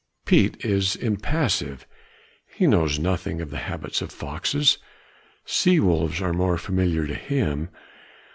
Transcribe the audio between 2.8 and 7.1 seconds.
nothing of the habits of foxes; sea wolves are more familiar